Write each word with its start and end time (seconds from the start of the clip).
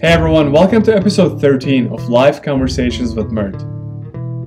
Hey 0.00 0.08
everyone, 0.08 0.50
welcome 0.50 0.82
to 0.82 0.96
episode 0.96 1.40
13 1.40 1.86
of 1.86 2.08
Live 2.08 2.42
Conversations 2.42 3.14
with 3.14 3.30
Mert. 3.30 3.60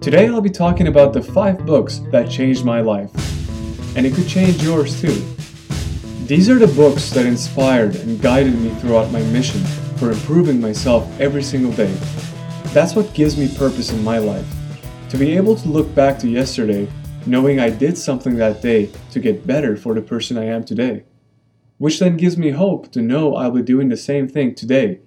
Today 0.02 0.28
I'll 0.28 0.42
be 0.42 0.50
talking 0.50 0.88
about 0.88 1.14
the 1.14 1.22
5 1.22 1.66
books 1.66 2.02
that 2.12 2.30
changed 2.30 2.66
my 2.66 2.82
life, 2.82 3.10
and 3.96 4.06
it 4.06 4.14
could 4.14 4.28
change 4.28 4.62
yours 4.62 5.00
too. 5.00 5.24
These 6.26 6.50
are 6.50 6.60
the 6.60 6.68
books 6.76 7.12
that 7.12 7.26
inspired 7.26 7.96
and 7.96 8.22
guided 8.22 8.60
me 8.60 8.72
throughout 8.72 9.10
my 9.14 9.22
mission 9.24 9.62
for 9.96 10.12
improving 10.12 10.60
myself 10.60 11.08
every 11.18 11.44
single 11.44 11.72
day. 11.72 11.94
That's 12.74 12.94
what 12.94 13.14
gives 13.14 13.38
me 13.38 13.48
purpose 13.48 13.94
in 13.94 14.04
my 14.04 14.18
life. 14.18 14.46
To 15.12 15.18
be 15.18 15.38
able 15.38 15.56
to 15.56 15.70
look 15.70 15.96
back 15.96 16.20
to 16.20 16.28
yesterday 16.28 16.90
knowing 17.26 17.62
I 17.62 17.70
did 17.70 17.98
something 17.98 18.36
that 18.36 18.62
day 18.62 18.92
to 19.12 19.22
get 19.22 19.48
better 19.48 19.78
for 19.78 19.94
the 19.94 20.02
person 20.02 20.38
I 20.38 20.44
am 20.44 20.66
today. 20.66 21.06
Which 21.78 22.00
then 22.00 22.18
gives 22.18 22.38
me 22.38 22.50
hope 22.50 22.92
to 22.92 23.02
know 23.02 23.36
I'll 23.36 23.52
be 23.52 23.62
doing 23.62 23.88
the 23.88 23.96
same 23.96 24.28
thing 24.28 24.54
today 24.54 25.00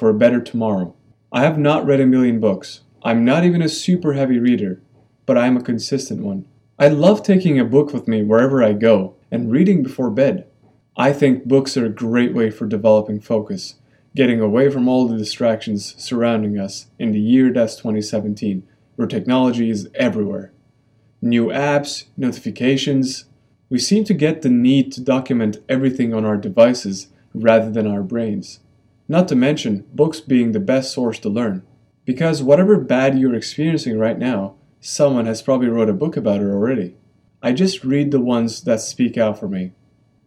for 0.00 0.08
a 0.08 0.14
better 0.14 0.40
tomorrow. 0.40 0.96
I 1.30 1.42
have 1.42 1.58
not 1.58 1.84
read 1.84 2.00
a 2.00 2.06
million 2.06 2.40
books. 2.40 2.80
I'm 3.02 3.22
not 3.22 3.44
even 3.44 3.60
a 3.60 3.68
super 3.68 4.14
heavy 4.14 4.38
reader, 4.38 4.80
but 5.26 5.36
I 5.36 5.46
am 5.46 5.58
a 5.58 5.62
consistent 5.62 6.22
one. 6.22 6.46
I 6.78 6.88
love 6.88 7.22
taking 7.22 7.60
a 7.60 7.66
book 7.66 7.92
with 7.92 8.08
me 8.08 8.22
wherever 8.22 8.64
I 8.64 8.72
go 8.72 9.16
and 9.30 9.52
reading 9.52 9.82
before 9.82 10.08
bed. 10.08 10.46
I 10.96 11.12
think 11.12 11.44
books 11.44 11.76
are 11.76 11.84
a 11.84 11.90
great 11.90 12.32
way 12.32 12.48
for 12.48 12.66
developing 12.66 13.20
focus, 13.20 13.74
getting 14.16 14.40
away 14.40 14.70
from 14.70 14.88
all 14.88 15.06
the 15.06 15.18
distractions 15.18 15.94
surrounding 16.02 16.58
us 16.58 16.86
in 16.98 17.12
the 17.12 17.20
year 17.20 17.52
that's 17.52 17.76
2017, 17.76 18.66
where 18.96 19.06
technology 19.06 19.68
is 19.68 19.90
everywhere. 19.96 20.50
New 21.20 21.48
apps, 21.48 22.06
notifications. 22.16 23.26
We 23.68 23.78
seem 23.78 24.04
to 24.04 24.14
get 24.14 24.40
the 24.40 24.48
need 24.48 24.92
to 24.92 25.02
document 25.02 25.58
everything 25.68 26.14
on 26.14 26.24
our 26.24 26.38
devices 26.38 27.08
rather 27.34 27.70
than 27.70 27.86
our 27.86 28.02
brains. 28.02 28.60
Not 29.10 29.26
to 29.26 29.34
mention 29.34 29.86
books 29.92 30.20
being 30.20 30.52
the 30.52 30.60
best 30.60 30.92
source 30.92 31.18
to 31.18 31.28
learn. 31.28 31.64
Because 32.04 32.44
whatever 32.44 32.78
bad 32.78 33.18
you're 33.18 33.34
experiencing 33.34 33.98
right 33.98 34.16
now, 34.16 34.54
someone 34.78 35.26
has 35.26 35.42
probably 35.42 35.66
wrote 35.66 35.88
a 35.88 35.92
book 35.92 36.16
about 36.16 36.40
it 36.40 36.44
already. 36.44 36.94
I 37.42 37.50
just 37.50 37.82
read 37.82 38.12
the 38.12 38.20
ones 38.20 38.62
that 38.62 38.80
speak 38.80 39.18
out 39.18 39.36
for 39.36 39.48
me. 39.48 39.72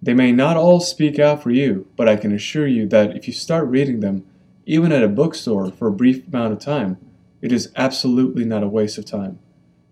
They 0.02 0.14
may 0.14 0.34
not 0.34 0.58
all 0.58 0.81
speak 0.81 1.17
out 1.17 1.42
for 1.42 1.50
you, 1.50 1.88
but 1.95 2.09
I 2.09 2.17
can 2.17 2.34
assure 2.34 2.67
you 2.67 2.86
that 2.90 3.16
if 3.16 3.25
you 3.25 3.31
start 3.31 3.70
reading 3.70 4.02
them, 4.02 4.25
even 4.66 4.92
at 4.92 5.02
a 5.02 5.08
bookstore 5.08 5.72
for 5.72 5.88
a 5.88 5.94
brief 5.94 6.28
amount 6.28 6.52
of 6.52 6.59
time, 6.59 6.97
it 7.42 7.53
is 7.53 7.72
absolutely 7.78 8.44
not 8.44 8.64
a 8.64 8.68
waste 8.68 8.97
of 8.97 9.06
time. 9.06 9.40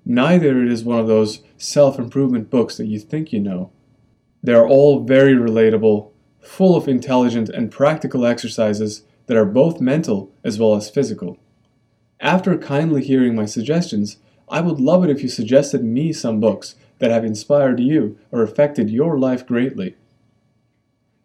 Neither 0.03 0.61
it 0.64 0.70
is 0.70 0.83
one 0.83 1.00
of 1.00 1.08
those 1.08 1.44
self 1.55 1.98
improvement 1.98 2.50
books 2.50 2.76
that 2.76 2.88
you 2.88 3.00
think 3.00 3.31
you 3.31 3.39
know. 3.39 3.72
They 4.44 4.52
are 4.52 4.67
all 4.67 5.05
very 5.05 5.36
relatable 5.36 6.11
full 6.42 6.75
of 6.75 6.88
intelligent 6.88 7.50
and 7.50 7.72
practical 7.72 8.25
exercises 8.25 9.03
that 9.28 9.38
are 9.38 9.45
both 9.45 9.80
mental 9.80 10.31
as 10.44 10.59
well 10.59 10.75
as 10.75 10.89
physical. 10.89 11.38
After 12.20 12.58
kindly 12.58 13.03
hearing 13.03 13.36
my 13.36 13.45
suggestions, 13.45 14.17
I 14.50 14.61
would 14.61 14.80
love 14.80 15.03
it 15.03 15.09
if 15.09 15.23
you 15.23 15.30
suggested 15.30 15.83
me 15.83 16.11
some 16.11 16.39
books 16.39 16.75
that 17.00 17.11
have 17.11 17.23
inspired 17.23 17.80
you 17.80 18.17
or 18.31 18.44
affected 18.44 18.89
your 18.89 19.17
life 19.17 19.48
greatly. 19.48 19.95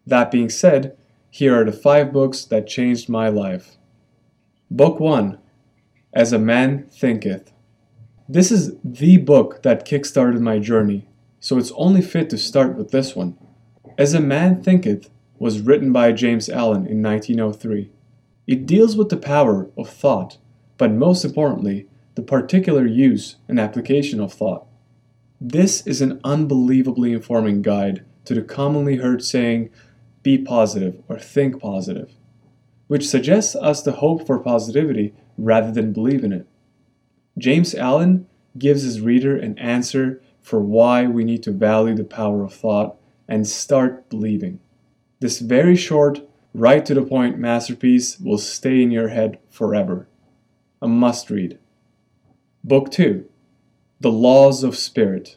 That 0.06 0.30
being 0.30 0.48
said, 0.48 0.96
here 1.28 1.60
are 1.60 1.64
the 1.64 1.72
five 1.72 2.12
books 2.12 2.44
that 2.44 2.66
changed 2.66 3.08
my 3.08 3.28
life. 3.28 3.76
Book 4.70 5.00
1 5.00 5.38
As 6.12 6.32
a 6.32 6.38
Man 6.38 6.86
Thinketh. 6.90 7.52
This 8.28 8.50
is 8.50 8.76
the 8.82 9.18
book 9.18 9.62
that 9.62 9.86
kickstarted 9.86 10.40
my 10.40 10.58
journey, 10.58 11.08
so 11.40 11.58
it's 11.58 11.72
only 11.72 12.02
fit 12.02 12.30
to 12.30 12.38
start 12.38 12.76
with 12.76 12.90
this 12.90 13.14
one. 13.14 13.36
As 13.98 14.12
a 14.12 14.20
Man 14.20 14.62
Thinketh 14.62 15.08
was 15.38 15.62
written 15.62 15.90
by 15.90 16.12
James 16.12 16.50
Allen 16.50 16.86
in 16.86 17.02
1903. 17.02 17.90
It 18.46 18.66
deals 18.66 18.94
with 18.94 19.08
the 19.08 19.16
power 19.16 19.70
of 19.74 19.88
thought, 19.88 20.36
but 20.76 20.92
most 20.92 21.24
importantly, 21.24 21.88
the 22.14 22.20
particular 22.20 22.84
use 22.86 23.36
and 23.48 23.58
application 23.58 24.20
of 24.20 24.34
thought. 24.34 24.66
This 25.40 25.86
is 25.86 26.02
an 26.02 26.20
unbelievably 26.24 27.12
informing 27.12 27.62
guide 27.62 28.04
to 28.26 28.34
the 28.34 28.42
commonly 28.42 28.96
heard 28.96 29.24
saying, 29.24 29.70
be 30.22 30.36
positive 30.36 31.02
or 31.08 31.18
think 31.18 31.58
positive, 31.58 32.12
which 32.88 33.08
suggests 33.08 33.56
us 33.56 33.80
to 33.80 33.92
hope 33.92 34.26
for 34.26 34.38
positivity 34.38 35.14
rather 35.38 35.72
than 35.72 35.94
believe 35.94 36.22
in 36.22 36.34
it. 36.34 36.46
James 37.38 37.74
Allen 37.74 38.26
gives 38.58 38.82
his 38.82 39.00
reader 39.00 39.38
an 39.38 39.58
answer 39.58 40.20
for 40.42 40.60
why 40.60 41.06
we 41.06 41.24
need 41.24 41.42
to 41.44 41.50
value 41.50 41.94
the 41.94 42.04
power 42.04 42.44
of 42.44 42.52
thought 42.52 42.98
and 43.28 43.46
start 43.46 44.08
believing. 44.08 44.60
This 45.20 45.38
very 45.38 45.76
short, 45.76 46.20
right 46.54 46.84
to 46.86 46.94
the 46.94 47.02
point 47.02 47.38
masterpiece 47.38 48.18
will 48.18 48.38
stay 48.38 48.82
in 48.82 48.90
your 48.90 49.08
head 49.08 49.38
forever. 49.50 50.08
A 50.80 50.88
must 50.88 51.30
read. 51.30 51.58
Book 52.62 52.90
2 52.90 53.28
The 54.00 54.12
Laws 54.12 54.62
of 54.62 54.76
Spirit. 54.76 55.36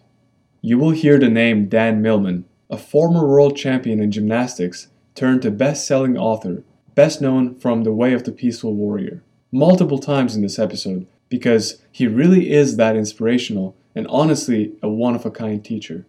You 0.62 0.78
will 0.78 0.92
hear 0.92 1.18
the 1.18 1.30
name 1.30 1.70
Dan 1.70 2.02
Millman, 2.02 2.46
a 2.70 2.78
former 2.78 3.26
world 3.26 3.56
champion 3.56 4.02
in 4.02 4.12
gymnastics 4.12 4.88
turned 5.16 5.42
to 5.42 5.52
best 5.52 5.88
selling 5.88 6.18
author, 6.18 6.64
best 6.96 7.22
known 7.22 7.56
from 7.56 7.84
The 7.84 7.94
Way 7.94 8.14
of 8.14 8.24
the 8.24 8.32
Peaceful 8.32 8.74
Warrior, 8.74 9.24
multiple 9.52 10.00
times 10.00 10.36
in 10.36 10.42
this 10.42 10.60
episode 10.60 11.08
because 11.30 11.82
he 11.92 12.08
really 12.08 12.52
is 12.52 12.76
that 12.76 12.96
inspirational 12.96 13.76
and 13.96 14.08
honestly 14.08 14.74
a 14.82 14.90
one 14.90 15.16
of 15.16 15.26
a 15.26 15.32
kind 15.32 15.64
teacher. 15.64 16.06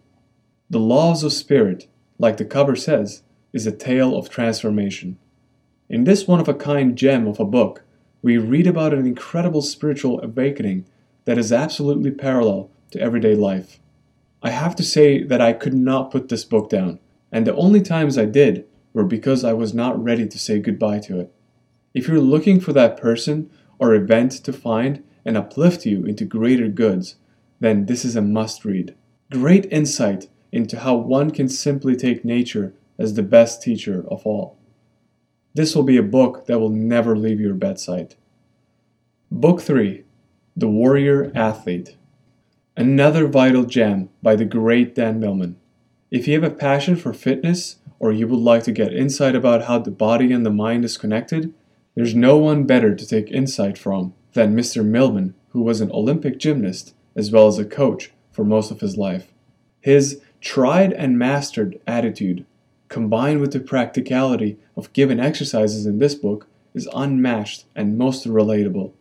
The 0.71 0.79
Laws 0.79 1.21
of 1.25 1.33
Spirit, 1.33 1.89
like 2.17 2.37
the 2.37 2.45
cover 2.45 2.77
says, 2.77 3.23
is 3.51 3.67
a 3.67 3.73
tale 3.73 4.15
of 4.15 4.29
transformation. 4.29 5.17
In 5.89 6.05
this 6.05 6.29
one 6.29 6.39
of 6.39 6.47
a 6.47 6.53
kind 6.53 6.97
gem 6.97 7.27
of 7.27 7.41
a 7.41 7.45
book, 7.45 7.83
we 8.21 8.37
read 8.37 8.65
about 8.67 8.93
an 8.93 9.05
incredible 9.05 9.61
spiritual 9.63 10.21
awakening 10.21 10.85
that 11.25 11.37
is 11.37 11.51
absolutely 11.51 12.09
parallel 12.09 12.69
to 12.91 13.01
everyday 13.01 13.35
life. 13.35 13.81
I 14.41 14.51
have 14.51 14.73
to 14.77 14.83
say 14.83 15.21
that 15.23 15.41
I 15.41 15.51
could 15.51 15.73
not 15.73 16.09
put 16.09 16.29
this 16.29 16.45
book 16.45 16.69
down, 16.69 16.99
and 17.33 17.45
the 17.45 17.55
only 17.55 17.81
times 17.81 18.17
I 18.17 18.23
did 18.23 18.63
were 18.93 19.03
because 19.03 19.43
I 19.43 19.51
was 19.51 19.73
not 19.73 20.01
ready 20.01 20.25
to 20.25 20.39
say 20.39 20.59
goodbye 20.59 20.99
to 20.99 21.19
it. 21.19 21.33
If 21.93 22.07
you're 22.07 22.21
looking 22.21 22.61
for 22.61 22.71
that 22.71 22.95
person 22.95 23.51
or 23.77 23.93
event 23.93 24.31
to 24.45 24.53
find 24.53 25.03
and 25.25 25.35
uplift 25.35 25.85
you 25.85 26.05
into 26.05 26.23
greater 26.23 26.69
goods, 26.69 27.17
then 27.59 27.87
this 27.87 28.05
is 28.05 28.15
a 28.15 28.21
must 28.21 28.63
read. 28.63 28.95
Great 29.29 29.65
insight 29.69 30.29
into 30.51 30.79
how 30.79 30.95
one 30.95 31.31
can 31.31 31.47
simply 31.47 31.95
take 31.95 32.25
nature 32.25 32.73
as 32.97 33.13
the 33.13 33.23
best 33.23 33.61
teacher 33.61 34.05
of 34.09 34.25
all. 34.25 34.57
This 35.53 35.75
will 35.75 35.83
be 35.83 35.97
a 35.97 36.03
book 36.03 36.45
that 36.45 36.59
will 36.59 36.69
never 36.69 37.17
leave 37.17 37.39
your 37.39 37.53
bedside. 37.53 38.15
Book 39.29 39.61
3 39.61 40.03
The 40.55 40.67
Warrior 40.67 41.31
Athlete. 41.35 41.95
Another 42.77 43.27
vital 43.27 43.63
gem 43.65 44.09
by 44.21 44.35
the 44.35 44.45
great 44.45 44.95
Dan 44.95 45.19
Millman. 45.19 45.57
If 46.09 46.27
you 46.27 46.33
have 46.41 46.51
a 46.51 46.55
passion 46.55 46.95
for 46.95 47.13
fitness 47.13 47.77
or 47.99 48.11
you 48.11 48.27
would 48.27 48.39
like 48.39 48.63
to 48.63 48.71
get 48.71 48.93
insight 48.93 49.35
about 49.35 49.65
how 49.65 49.79
the 49.79 49.91
body 49.91 50.31
and 50.31 50.45
the 50.45 50.51
mind 50.51 50.85
is 50.85 50.97
connected, 50.97 51.53
there's 51.95 52.15
no 52.15 52.37
one 52.37 52.65
better 52.65 52.95
to 52.95 53.05
take 53.05 53.29
insight 53.31 53.77
from 53.77 54.13
than 54.33 54.55
Mr. 54.55 54.83
Millman, 54.85 55.35
who 55.49 55.61
was 55.61 55.81
an 55.81 55.91
Olympic 55.91 56.39
gymnast 56.39 56.93
as 57.15 57.31
well 57.31 57.47
as 57.47 57.59
a 57.59 57.65
coach 57.65 58.11
for 58.31 58.45
most 58.45 58.71
of 58.71 58.79
his 58.79 58.97
life. 58.97 59.33
His 59.81 60.21
tried 60.41 60.91
and 60.91 61.17
mastered 61.17 61.79
attitude 61.87 62.45
combined 62.91 63.39
with 63.39 63.53
the 63.53 63.59
practicality 63.59 64.57
of 64.75 64.91
given 64.91 65.17
exercises 65.17 65.85
in 65.85 65.97
this 65.97 66.13
book, 66.13 66.45
is 66.73 66.89
unmatched 66.93 67.63
and 67.73 67.97
most 67.97 68.27
relatable. 68.27 68.91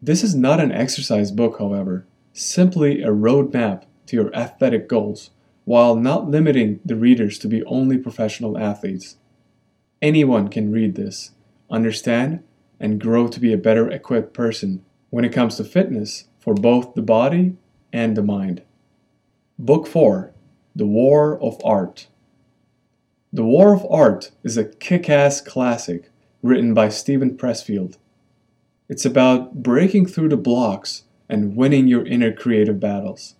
This 0.00 0.24
is 0.24 0.34
not 0.34 0.60
an 0.60 0.72
exercise 0.72 1.30
book, 1.30 1.58
however, 1.58 2.06
simply 2.32 3.02
a 3.02 3.08
roadmap 3.08 3.82
to 4.06 4.16
your 4.16 4.34
athletic 4.34 4.88
goals, 4.88 5.30
while 5.66 5.94
not 5.94 6.30
limiting 6.30 6.80
the 6.84 6.96
readers 6.96 7.38
to 7.40 7.48
be 7.48 7.62
only 7.64 7.98
professional 7.98 8.56
athletes. 8.56 9.16
Anyone 10.00 10.48
can 10.48 10.72
read 10.72 10.94
this, 10.94 11.32
understand, 11.70 12.42
and 12.80 13.00
grow 13.00 13.28
to 13.28 13.40
be 13.40 13.52
a 13.52 13.58
better 13.58 13.90
equipped 13.90 14.32
person 14.32 14.82
when 15.10 15.26
it 15.26 15.32
comes 15.32 15.56
to 15.56 15.64
fitness 15.64 16.24
for 16.38 16.54
both 16.54 16.94
the 16.94 17.02
body 17.02 17.56
and 17.92 18.16
the 18.16 18.22
mind. 18.22 18.62
Book 19.58 19.86
4 19.86 20.32
The 20.78 20.86
War 20.86 21.42
of 21.42 21.60
Art 21.64 22.06
the 23.32 23.42
War 23.42 23.74
of 23.74 23.84
Art 23.90 24.30
is 24.44 24.56
a 24.56 24.64
kick 24.64 25.10
ass 25.10 25.40
classic 25.40 26.12
written 26.40 26.72
by 26.72 26.88
Steven 26.88 27.36
Pressfield. 27.36 27.96
It's 28.88 29.04
about 29.04 29.60
breaking 29.64 30.06
through 30.06 30.28
the 30.28 30.36
blocks 30.36 31.02
and 31.28 31.56
winning 31.56 31.88
your 31.88 32.06
inner 32.06 32.32
creative 32.32 32.78
battles. 32.78 33.34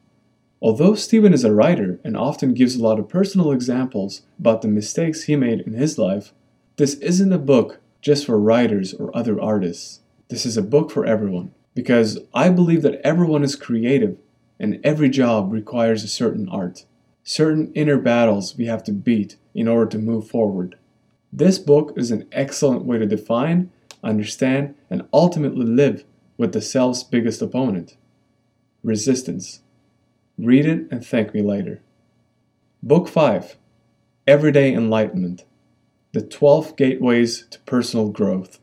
Although 0.61 0.97
Steven 0.97 1.33
is 1.33 1.45
a 1.45 1.55
writer 1.55 2.01
and 2.03 2.17
often 2.17 2.55
gives 2.55 2.75
a 2.75 2.83
lot 2.83 2.99
of 2.99 3.09
personal 3.09 3.53
examples 3.53 4.23
about 4.37 4.63
the 4.63 4.67
mistakes 4.67 5.23
he 5.23 5.37
made 5.37 5.61
in 5.61 5.75
his 5.75 5.97
life, 5.97 6.35
this 6.75 6.95
isn't 6.95 7.33
a 7.33 7.39
book 7.39 7.79
just 8.01 8.27
for 8.27 8.37
writers 8.37 8.95
or 8.95 9.17
other 9.17 9.41
artists. 9.41 10.01
This 10.27 10.45
is 10.45 10.57
a 10.57 10.73
book 10.75 10.91
for 10.91 11.07
everyone 11.07 11.55
because 11.77 12.19
I 12.35 12.51
believe 12.51 12.83
that 12.83 13.01
everyone 13.05 13.45
is 13.45 13.55
creative 13.55 14.19
and 14.59 14.81
every 14.83 15.09
job 15.09 15.53
requires 15.53 16.03
a 16.03 16.09
certain 16.09 16.49
art 16.49 16.85
certain 17.29 17.73
inner 17.75 17.99
battles 17.99 18.57
we 18.57 18.67
have 18.67 18.83
to 18.83 18.93
beat 18.93 19.37
in 19.55 19.69
order 19.69 19.91
to 19.91 19.99
move 19.99 20.27
forward. 20.29 20.77
This 21.33 21.59
book 21.59 21.93
is 21.97 22.11
an 22.11 22.27
excellent 22.33 22.85
way 22.85 22.99
to 22.99 23.07
define 23.07 23.71
understand, 24.03 24.75
and 24.91 25.09
ultimately 25.13 25.67
live 25.67 26.05
with 26.37 26.53
the 26.53 26.61
self's 26.61 27.03
biggest 27.03 27.43
opponent 27.43 27.97
resistance. 28.83 29.61
Read 30.39 30.67
it 30.67 30.87
and 30.91 31.05
thank 31.05 31.35
me 31.35 31.43
later. 31.43 31.83
Book 32.83 33.09
5 33.09 33.57
Everyday 34.27 34.73
Enlightenment 34.73 35.45
The 36.13 36.23
12 36.23 36.77
Gateways 36.77 37.47
to 37.51 37.59
Personal 37.61 38.11
Growth. 38.11 38.61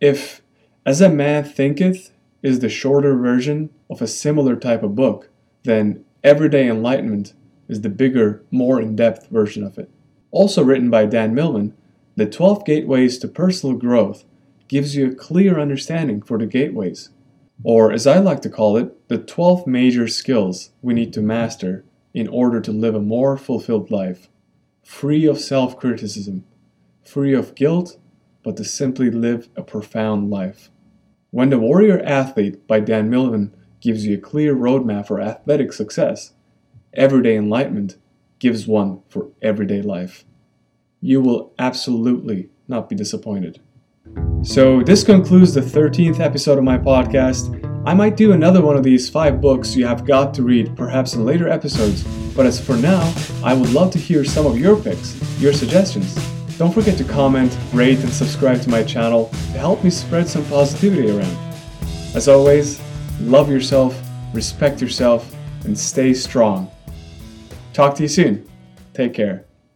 If 0.00 0.40
As 0.86 1.00
a 1.00 1.10
Man 1.10 1.44
Thinketh 1.44 2.12
is 2.42 2.60
the 2.60 2.70
shorter 2.70 3.14
version 3.16 3.70
of 3.90 4.00
a 4.00 4.06
similar 4.06 4.56
type 4.56 4.82
of 4.82 4.94
book, 4.94 5.28
then 5.64 6.04
Everyday 6.24 6.68
Enlightenment 6.68 7.34
is 7.70 7.82
the 7.82 7.88
bigger, 7.88 8.44
more 8.50 8.80
in 8.80 8.96
depth 8.96 9.28
version 9.28 9.62
of 9.62 9.78
it. 9.78 9.88
Also 10.32 10.62
written 10.62 10.90
by 10.90 11.06
Dan 11.06 11.34
Millman, 11.34 11.74
The 12.16 12.26
12 12.26 12.64
Gateways 12.64 13.18
to 13.18 13.28
Personal 13.28 13.76
Growth 13.76 14.24
gives 14.68 14.96
you 14.96 15.10
a 15.10 15.14
clear 15.14 15.58
understanding 15.58 16.20
for 16.20 16.38
the 16.38 16.46
gateways, 16.46 17.10
or 17.62 17.92
as 17.92 18.06
I 18.06 18.18
like 18.18 18.40
to 18.42 18.50
call 18.50 18.76
it, 18.76 19.08
the 19.08 19.18
12 19.18 19.66
major 19.66 20.08
skills 20.08 20.70
we 20.82 20.94
need 20.94 21.12
to 21.12 21.20
master 21.20 21.84
in 22.12 22.26
order 22.28 22.60
to 22.60 22.72
live 22.72 22.94
a 22.94 23.00
more 23.00 23.36
fulfilled 23.36 23.90
life, 23.90 24.28
free 24.82 25.26
of 25.26 25.38
self 25.38 25.78
criticism, 25.78 26.44
free 27.04 27.34
of 27.34 27.54
guilt, 27.54 27.98
but 28.42 28.56
to 28.56 28.64
simply 28.64 29.10
live 29.10 29.48
a 29.56 29.62
profound 29.62 30.30
life. 30.30 30.70
When 31.30 31.50
the 31.50 31.58
Warrior 31.58 32.00
Athlete 32.00 32.66
by 32.66 32.80
Dan 32.80 33.10
Millman 33.10 33.54
gives 33.80 34.06
you 34.06 34.16
a 34.16 34.20
clear 34.20 34.54
roadmap 34.54 35.06
for 35.06 35.20
athletic 35.20 35.72
success, 35.72 36.32
Everyday 36.94 37.36
Enlightenment 37.36 37.98
gives 38.40 38.66
one 38.66 39.02
for 39.08 39.28
everyday 39.40 39.80
life. 39.80 40.24
You 41.00 41.20
will 41.20 41.52
absolutely 41.56 42.50
not 42.66 42.88
be 42.88 42.96
disappointed. 42.96 43.60
So, 44.42 44.82
this 44.82 45.04
concludes 45.04 45.54
the 45.54 45.60
13th 45.60 46.18
episode 46.18 46.58
of 46.58 46.64
my 46.64 46.78
podcast. 46.78 47.56
I 47.86 47.94
might 47.94 48.16
do 48.16 48.32
another 48.32 48.60
one 48.60 48.76
of 48.76 48.82
these 48.82 49.08
five 49.08 49.40
books 49.40 49.76
you 49.76 49.86
have 49.86 50.04
got 50.04 50.34
to 50.34 50.42
read 50.42 50.76
perhaps 50.76 51.14
in 51.14 51.24
later 51.24 51.48
episodes, 51.48 52.02
but 52.34 52.44
as 52.44 52.60
for 52.60 52.76
now, 52.76 53.14
I 53.44 53.54
would 53.54 53.70
love 53.70 53.92
to 53.92 53.98
hear 53.98 54.24
some 54.24 54.44
of 54.44 54.58
your 54.58 54.74
picks, 54.74 55.14
your 55.40 55.52
suggestions. 55.52 56.14
Don't 56.58 56.74
forget 56.74 56.98
to 56.98 57.04
comment, 57.04 57.56
rate, 57.72 58.00
and 58.00 58.12
subscribe 58.12 58.62
to 58.62 58.70
my 58.70 58.82
channel 58.82 59.28
to 59.52 59.58
help 59.58 59.84
me 59.84 59.90
spread 59.90 60.28
some 60.28 60.44
positivity 60.46 61.08
around. 61.08 61.54
As 62.16 62.26
always, 62.26 62.82
love 63.20 63.48
yourself, 63.48 63.96
respect 64.34 64.80
yourself, 64.80 65.32
and 65.64 65.78
stay 65.78 66.12
strong. 66.12 66.68
Talk 67.80 67.94
to 67.94 68.02
you 68.02 68.08
soon. 68.08 68.46
Take 68.92 69.14
care. 69.14 69.46